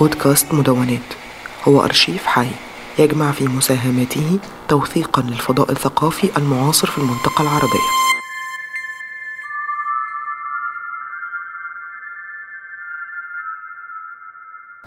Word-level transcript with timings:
بودكاست 0.00 0.54
مدونات. 0.54 1.00
هو 1.68 1.84
أرشيف 1.84 2.26
حي 2.26 2.50
يجمع 2.98 3.32
في 3.32 3.48
مساهماته 3.48 4.38
توثيقا 4.68 5.22
للفضاء 5.22 5.72
الثقافي 5.72 6.36
المعاصر 6.36 6.86
في 6.86 6.98
المنطقة 6.98 7.42
العربية. 7.42 7.88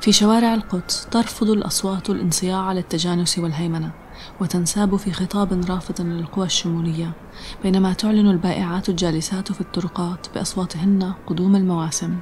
في 0.02 0.12
شوارع 0.12 0.54
القدس 0.54 1.08
ترفض 1.12 1.50
الأصوات 1.50 2.10
الانصياع 2.10 2.62
على 2.62 2.80
التجانس 2.80 3.40
والهيمنة. 3.40 4.05
وتنساب 4.42 4.96
في 4.96 5.12
خطاب 5.12 5.70
رافض 5.70 6.02
للقوى 6.02 6.46
الشمولية 6.46 7.12
بينما 7.64 7.94
تعلن 7.94 8.30
البائعات 8.30 8.90
الجالسات 8.90 9.52
في 9.52 9.62
الطرقات 9.62 10.28
بأصواتهن 10.36 11.14
قدوم 11.28 11.56
المواسم. 11.56 12.20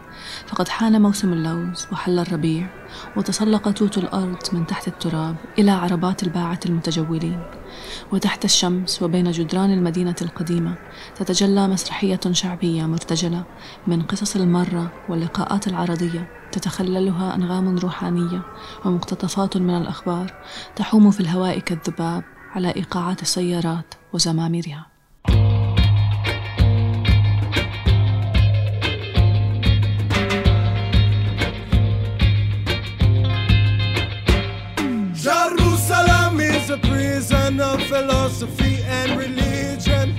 فقد 0.48 0.68
حان 0.68 1.02
موسم 1.02 1.34
اللوز 1.34 1.88
وحل 1.92 2.20
الربيع 2.20 2.68
وتسلق 3.18 3.72
توت 3.72 3.98
الأرض 3.98 4.38
من 4.54 4.68
تحت 4.68 4.88
التراب 4.88 5.36
إلى 5.60 5.72
عربات 5.72 6.24
الباعة 6.24 6.60
المتجولين. 6.66 7.40
وتحت 8.12 8.46
الشمس 8.46 9.02
وبين 9.02 9.32
جدران 9.32 9.74
المدينة 9.74 10.16
القديمة 10.22 10.76
تتجلى 11.16 11.68
مسرحية 11.68 12.20
شعبية 12.32 12.86
مرتجلة 12.86 13.44
من 13.88 14.02
قصص 14.02 14.36
المرة 14.36 14.92
واللقاءات 15.10 15.68
العرضية 15.68 16.28
تتخللها 16.52 17.36
أنغام 17.36 17.78
روحانية 17.78 18.42
ومقتطفات 18.86 19.58
من 19.58 19.78
الأخبار 19.78 20.34
تحوم 20.76 21.12
في 21.12 21.20
الهواء 21.20 21.60
كالذباب 21.60 22.24
على 22.52 22.76
إيقاعات 22.76 23.22
السيارات 23.22 23.94
وزماميرها. 24.14 24.93
Philosophy 37.94 38.82
and 38.88 39.20
religion. 39.20 40.16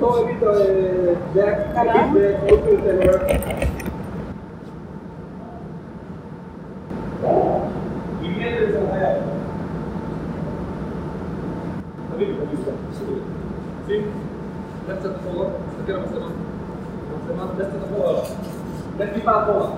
No, 0.00 0.18
evito 0.20 0.52
eh, 0.58 1.16
Jack, 1.34 1.74
Jack, 1.74 2.12
Ultimate 2.50 2.82
Tenor. 2.82 3.20
حبيبي 12.12 12.32
حبيبي 12.34 12.62
سيب 13.88 14.04
لا 14.88 14.94
تتطور 14.94 15.50
كده 15.88 15.98
مثلا 15.98 16.28
مثلا 17.36 17.58
لا 18.98 19.75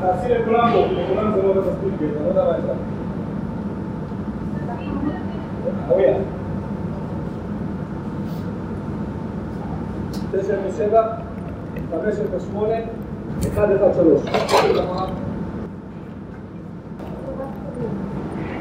תעשי 0.00 0.28
לכולם 0.28 0.72
לא, 0.72 0.86
לכולם 0.86 1.32
זה 1.34 1.42
לא 1.42 1.48
עובד 1.48 1.60
מספיק, 1.60 1.92
אני 2.00 2.24
לא 2.24 2.28
יודע 2.28 2.44
מה 2.44 2.50
יש 2.58 2.64
לך. 2.64 2.76
אוריה. 5.90 6.14
תשע 10.32 10.54
ושבע, 10.68 11.06
חמש 11.90 12.14
את 12.14 12.34
השמונה, 12.34 12.74
אחד 13.52 13.70
אחד 13.70 13.94
שלוש. 13.94 14.22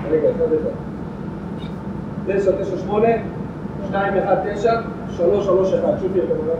רגע, 0.09 0.29
אחד 0.29 0.53
אחד. 0.53 0.69
תשע, 2.27 2.51
תשע, 2.61 2.77
שמונה, 2.77 3.07
שתיים, 3.87 4.17
אחד, 4.17 4.35
תשע, 4.53 4.81
שלוש, 5.09 5.45
שלוש, 5.45 5.73
אחד. 5.73 5.93
שוב 6.01 6.11
תהיה 6.11 6.25
כמובן. 6.25 6.59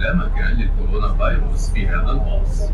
لا 0.00 0.14
مكان 0.14 0.56
للكورونا 0.56 1.14
فيروس 1.14 1.70
في 1.70 1.88
هذا 1.88 2.10
الباص 2.10 2.70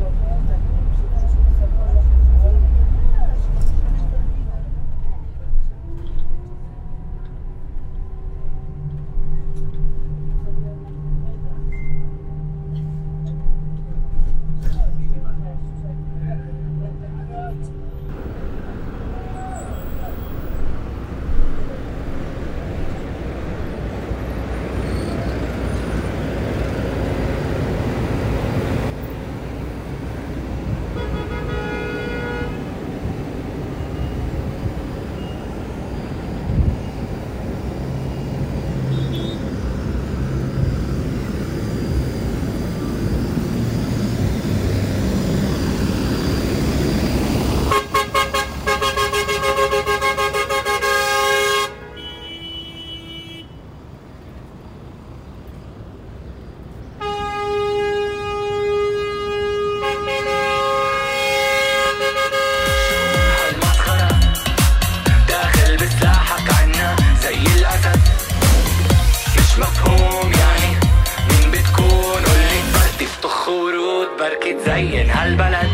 بركي 74.26 74.54
تزين 74.54 75.10
هالبلد 75.10 75.70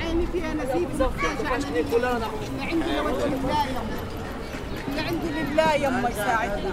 عيني 0.00 0.26
محتاجة 1.00 1.48
عملية 1.48 1.98
لا 1.98 2.26
عندي 2.62 2.96
لوجه 2.96 3.24
الله 3.24 3.64
لله 5.30 5.74
يما 5.74 6.08
يساعدنا 6.10 6.72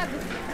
Hadi. 0.00 0.49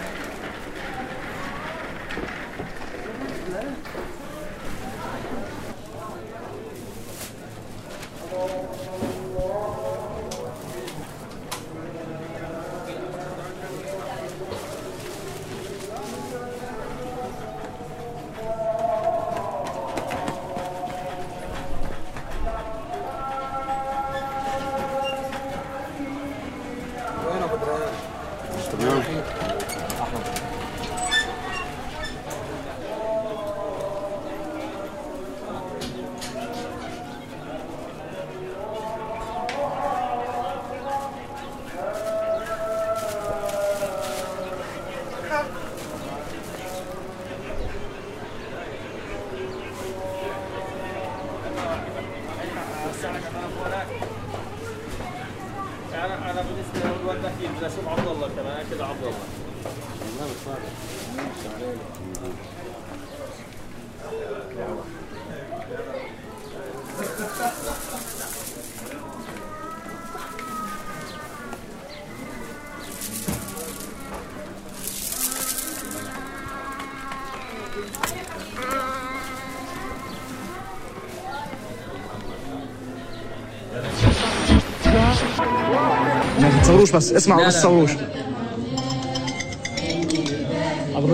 ما 86.93 86.99
تصوروش 86.99 87.11
بس 87.11 87.13
اسمعوا 87.13 87.47
بس 87.47 87.61
تصوروش 87.61 87.91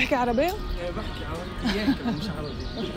بتحكي 0.02 0.14
عربي؟ 0.14 0.46
بحكي 0.96 1.24
عربي 1.28 2.16
مش 2.18 2.24
عربي 2.38 2.88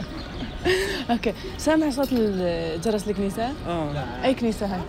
أوكي 1.12 1.34
سامع 1.58 1.90
صوت 1.90 2.08
الجرس 2.12 3.08
الكنيسة؟ 3.08 3.54
آه 3.68 4.24
أي 4.24 4.34
كنيسة 4.34 4.66
هاي؟ 4.66 4.82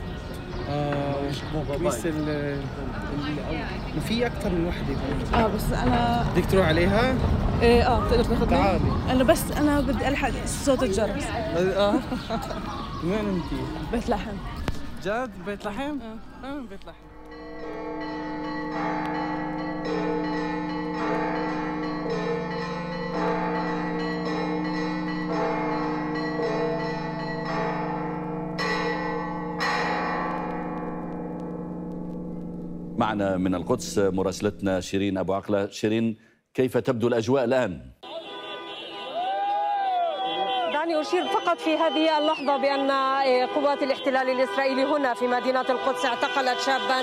آه 0.71 1.15
كنيسة 1.79 2.09
ال 2.09 2.29
ال- 2.29 3.65
ما 3.95 4.01
في 4.01 4.27
أكثر 4.27 4.51
من 4.51 4.67
وحدة 4.67 4.97
آه 5.45 5.47
بس 5.47 5.73
أنا 5.73 6.25
بدك 6.37 6.51
تروح 6.51 6.67
عليها؟ 6.67 7.15
إيه 7.63 7.83
آه 7.89 8.07
بتقدر 8.07 8.25
تاخذني؟ 8.25 8.47
تعالي. 8.51 8.81
أنا 9.11 9.25
بس 9.25 9.51
أنا 9.57 9.81
بدي 9.81 10.09
ألحق 10.09 10.31
صوت 10.47 10.83
الجرس 10.83 11.25
آه 11.57 11.93
من 11.93 12.01
وين 13.13 13.29
أنت؟ 13.29 13.45
بيت 13.93 14.09
لحم 14.11 14.37
جد 15.05 15.31
بيت 15.47 15.67
لحم؟ 15.67 15.99
آه 16.01 16.47
آه 16.47 16.61
بيت 16.71 16.81
لحم 16.87 16.97
معنا 33.07 33.37
من 33.37 33.55
القدس 33.55 33.99
مراسلتنا 33.99 34.81
شيرين 34.81 35.19
أبو 35.19 35.35
عقلة. 35.35 35.71
شيرين 35.71 36.17
كيف 36.55 36.77
تبدو 36.77 37.09
الأجواء 37.09 37.45
الآن؟ 37.45 37.81
دعني 40.73 41.01
أشير 41.01 41.25
فقط 41.27 41.59
في 41.59 41.77
هذه 41.77 42.19
اللحظة 42.19 42.57
بأن 42.57 42.91
قوات 43.55 43.83
الاحتلال 43.83 44.31
الإسرائيلي 44.31 44.85
هنا 44.85 45.15
في 45.15 45.27
مدينة 45.27 45.61
القدس 45.61 46.05
اعتقلت 46.05 46.61
شابا. 46.61 47.01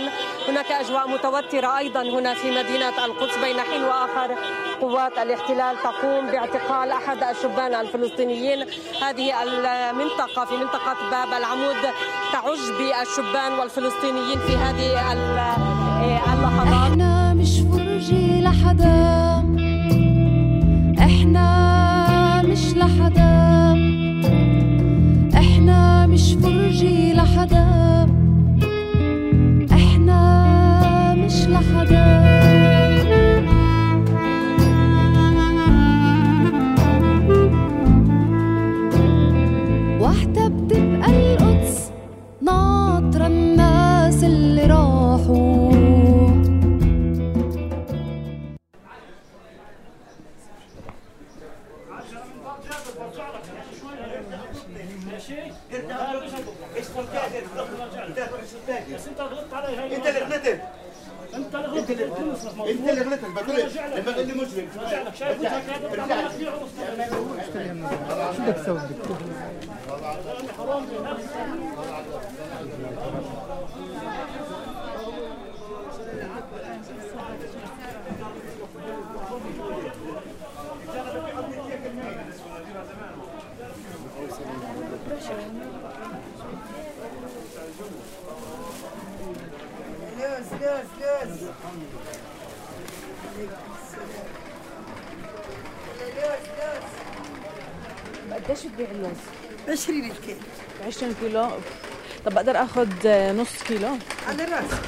هناك 0.47 0.71
أجواء 0.71 1.09
متوترة 1.09 1.77
أيضا 1.77 2.01
هنا 2.01 2.33
في 2.33 2.51
مدينة 2.51 3.05
القدس 3.05 3.37
بين 3.37 3.59
حين 3.59 3.83
وآخر. 3.83 4.35
قوات 4.81 5.17
الاحتلال 5.17 5.75
تقوم 5.77 6.27
باعتقال 6.31 6.91
أحد 6.91 7.23
الشبان 7.23 7.73
الفلسطينيين. 7.75 8.65
هذه 9.01 9.43
المنطقة 9.43 10.45
في 10.45 10.57
منطقة 10.57 11.09
باب 11.11 11.33
العمود 11.39 11.83
تعج 12.33 12.63
بالشبان 12.77 13.59
والفلسطينيين 13.59 14.39
في 14.39 14.55
هذه 14.55 15.11
اللحظات 16.07 16.67
إحنا 16.67 17.33
مش 17.33 17.59
فرجي 17.59 18.41
لحدا 18.41 19.43
إحنا 20.99 22.41
مش 22.41 22.73
لحدا 22.75 23.33
إحنا 25.37 26.07
مش 26.07 26.33
فرجي 26.41 27.13
لحدا 27.13 27.67
إحنا 29.71 30.19
مش 31.15 31.47
لحدا 31.47 32.03
وحدة 39.99 40.42
قديش 98.31 98.65
بتبيع 98.65 98.91
اللوز؟ 98.91 99.17
20 99.69 99.99
الكيلو. 100.11 100.39
20 100.87 101.15
كيلو. 101.21 101.49
طب 102.25 102.33
بقدر 102.33 102.63
آخذ 102.63 102.87
نص 103.33 103.63
كيلو؟ 103.67 103.97
على 104.27 104.43
راسك 104.45 104.83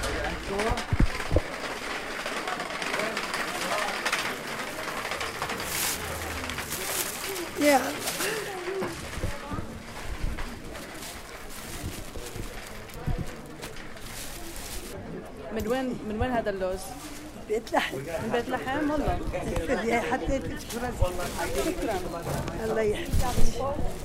يا 7.61 7.77
الله. 7.77 8.44
وين 15.75 15.99
من 16.09 16.21
وين 16.21 16.31
هذا 16.31 16.49
اللوز؟ 16.49 16.79
بيت 17.47 17.73
لحم. 17.73 17.97
من 17.97 18.29
بيت 18.33 18.49
لحم؟ 18.49 18.91
والله. 18.91 19.19
يا 19.93 20.01
حطيت 20.01 20.43
شكرا 20.61 20.91
شكرا. 21.65 21.99
الله 22.65 22.81
يحفظك. 22.81 23.95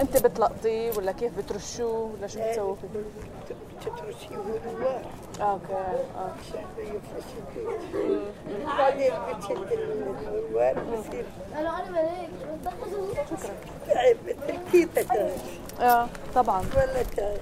أنت 0.00 0.16
بتلقطيه 0.26 0.92
ولا 0.96 1.12
كيف 1.12 1.38
بترشوه 1.38 2.10
ولا 2.18 2.26
شو 2.26 2.38
بتسووا 2.40 2.74
فيه؟ 2.74 2.88
تترشي 3.80 4.36
هو 4.36 4.42
آه 5.40 5.52
أوكي. 5.52 5.72
آه 6.16 6.32
بعدين 8.78 9.12
بتشد 9.28 9.72
الوار 10.28 10.74
بصير 10.74 11.24
أنا 11.58 11.78
أنا 11.80 11.90
ملاك 11.90 12.30
تعب 13.88 14.16
التركيب 14.28 14.88
تعب 14.94 15.30
آه 15.80 16.08
طبعا 16.34 16.62
ولا 16.76 17.02
تعب 17.16 17.36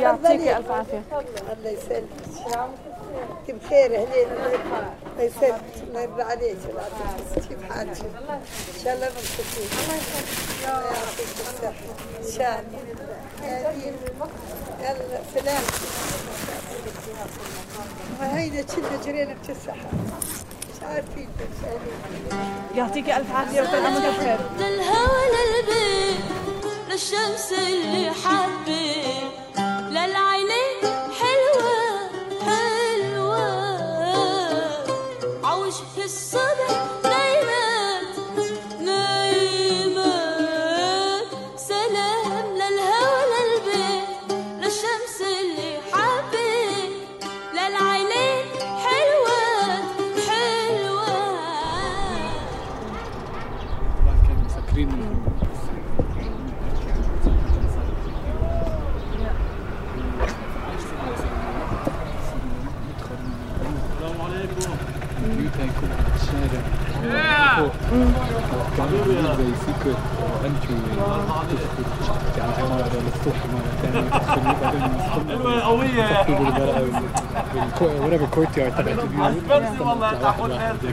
يعطيكي 0.00 0.56
ألف 0.56 0.70
عافية. 0.70 1.02
الله 1.52 1.70
يسلمك. 1.70 2.08
كم 3.48 3.58
خير 3.68 4.06
الله 5.18 5.30
يسلمك 5.36 5.60
الله 5.88 6.00
يرضى 6.00 6.22
عليك 6.22 6.56
ويعطيك 6.68 7.48
كيف 7.48 7.72
حالك 7.72 7.88
ان 7.88 8.84
شاء 8.84 8.94
الله 8.94 9.08
مبسوطين 9.08 9.68
الله 10.64 10.80
يعطيك 10.82 11.28
الصحة 11.40 11.72
ان 12.20 12.32
شاء 12.38 12.64
الله 12.64 13.48
يا 13.48 13.72
يلا 14.80 15.20
سلام 15.34 15.62
وهيدا 18.20 18.62
كنا 18.62 19.02
جرينا 19.06 19.34
بتسحة 19.34 19.76
مش 20.76 20.82
عارفين 20.82 21.28
يعطيكي 22.74 23.16
ألف 23.16 23.32
عافية 23.32 23.60
وتناموا 23.62 23.98
بخير. 24.00 24.38
للهوى 24.58 25.22
للبيت 25.34 26.20
للشمس 26.90 27.52
اللي 27.52 28.10
حبيت 28.10 29.27
so 36.08 36.47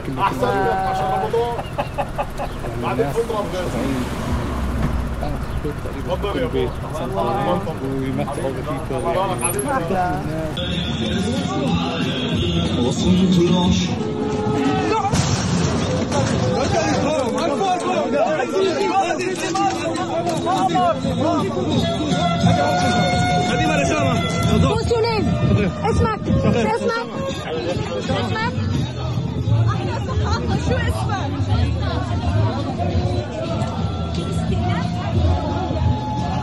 ما 0.06 0.94
شاء 0.94 1.06
الله 1.06 1.18
رمضان 1.22 1.56
بعدين 2.82 3.12
تضرب 3.12 3.46
تقريبا 5.84 6.32
كل 6.32 6.46
بيت 6.48 6.70
we 8.02 8.10
met 8.18 8.28
all 8.28 8.52
the 8.56 8.62
people 8.70 10.06
وصلت 12.86 13.38
العشر 13.38 13.92
What's 24.55 24.89
your 24.91 25.01
name? 25.01 25.25
اسمك 25.89 26.19
اسمك 26.75 27.07
اسمك 28.09 28.53
احنا 29.69 29.95
صحافة 30.07 30.55
شو 30.67 30.75
اسمك؟ 30.75 31.31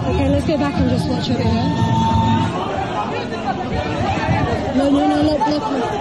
Okay, 0.08 0.28
let's 0.30 0.46
go 0.46 0.56
back 0.56 0.74
and 0.80 0.88
just 0.90 1.08
watch 1.10 1.28
it 1.28 1.40
again. 1.40 1.68
No, 4.78 4.84
no, 4.90 5.02
no, 5.12 5.18
look, 5.28 5.40
look, 5.48 5.64
look. 5.70 5.92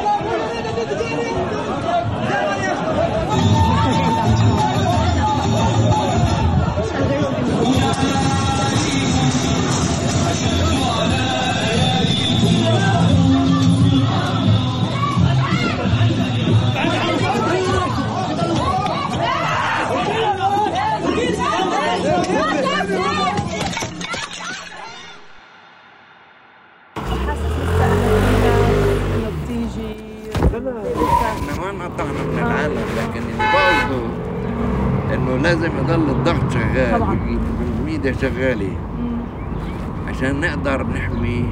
من 31.03 32.39
العالم 32.39 32.81
لكن 32.99 33.23
انه 35.15 35.37
لازم 35.37 35.71
يضل 35.79 36.11
الضغط 36.11 36.53
شغال 36.53 36.99
طبعاً. 37.01 37.19
والميديا 37.61 38.13
شغاله 38.13 38.77
عشان 40.09 40.41
نقدر 40.41 40.87
نحمي 40.87 41.45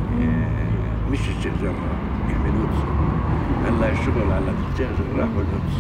مش 1.12 1.18
الشيخ 1.18 1.52
جراح 1.62 1.74
نحمي 2.30 2.48
القدس 2.50 2.80
هلا 3.66 3.92
الشغل 3.92 4.32
على 4.32 4.44
الشيخ 4.72 4.88
جراح 5.16 5.28
والقدس 5.36 5.76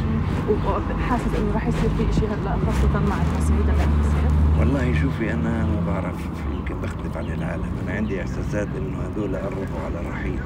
وحاسس 0.98 1.34
إنه 1.38 1.54
رح 1.54 1.66
يصير 1.66 1.90
في 1.98 2.20
شيء 2.20 2.28
هلأ 2.28 2.56
خاصة 2.66 3.06
مع 3.08 3.16
التصعيد 3.22 3.60
اللي 3.60 3.82
عم 3.82 4.00
يصير 4.00 4.29
والله 4.60 4.94
شوفي 5.02 5.32
أنا 5.32 5.66
ما 5.66 5.80
بعرف 5.86 6.14
يمكن 6.54 6.74
بختلف 6.82 7.16
عن 7.16 7.24
العالم. 7.24 7.72
أنا 7.84 7.92
عندي 7.92 8.22
إحساسات 8.22 8.68
إنه 8.78 8.98
هذول 8.98 9.36
قربوا 9.36 9.80
على 9.84 10.00
الرحيل 10.00 10.38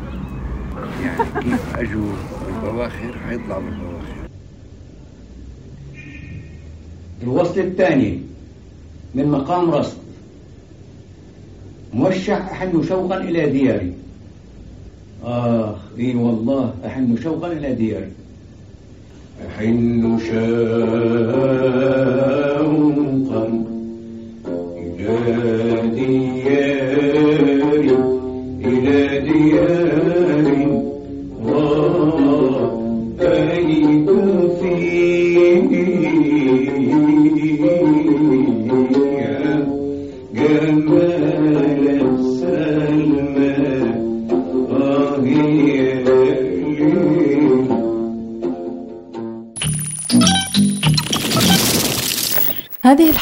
يعني 1.05 1.25
كيف 1.43 1.77
اجوا 1.77 2.13
بالبواخر 2.47 3.19
حيطلعوا 3.29 3.63
بالبواخر. 3.63 4.29
الوصل 7.23 7.61
الثاني 7.61 8.21
من 9.15 9.29
مقام 9.29 9.71
رصد. 9.71 9.99
موشح 11.95 12.51
أحن 12.51 12.83
شوقا 12.83 13.17
إلى 13.17 13.51
دياري. 13.51 13.93
آه 15.25 15.77
إي 15.99 16.15
والله 16.15 16.75
أحن 16.87 17.17
شوقا 17.23 17.53
إلى 17.53 17.75
دياري. 17.75 18.13
أحن 19.49 20.19
شوقا 20.19 21.65
إلى 25.09 26.74